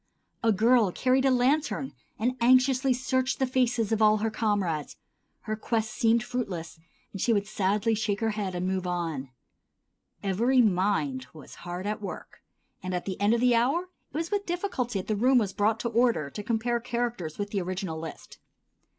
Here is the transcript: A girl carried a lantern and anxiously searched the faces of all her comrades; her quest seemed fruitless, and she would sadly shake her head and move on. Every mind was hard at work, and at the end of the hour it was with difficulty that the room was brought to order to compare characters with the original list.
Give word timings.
A 0.41 0.51
girl 0.51 0.91
carried 0.91 1.25
a 1.25 1.29
lantern 1.29 1.93
and 2.17 2.35
anxiously 2.41 2.91
searched 2.91 3.37
the 3.37 3.45
faces 3.45 3.91
of 3.91 4.01
all 4.01 4.17
her 4.17 4.31
comrades; 4.31 4.97
her 5.41 5.55
quest 5.55 5.91
seemed 5.91 6.23
fruitless, 6.23 6.79
and 7.11 7.21
she 7.21 7.31
would 7.31 7.45
sadly 7.45 7.93
shake 7.93 8.19
her 8.19 8.31
head 8.31 8.55
and 8.55 8.65
move 8.67 8.87
on. 8.87 9.29
Every 10.23 10.59
mind 10.59 11.27
was 11.33 11.53
hard 11.69 11.85
at 11.85 12.01
work, 12.01 12.41
and 12.81 12.95
at 12.95 13.05
the 13.05 13.21
end 13.21 13.35
of 13.35 13.41
the 13.41 13.53
hour 13.53 13.83
it 14.11 14.17
was 14.17 14.31
with 14.31 14.47
difficulty 14.47 14.97
that 14.97 15.07
the 15.07 15.15
room 15.15 15.37
was 15.37 15.53
brought 15.53 15.79
to 15.81 15.89
order 15.89 16.31
to 16.31 16.41
compare 16.41 16.79
characters 16.79 17.37
with 17.37 17.51
the 17.51 17.61
original 17.61 17.99
list. 17.99 18.39